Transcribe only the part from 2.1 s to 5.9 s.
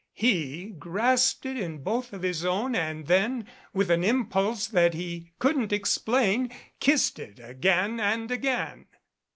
of his own and then, with an impulse that he couldn't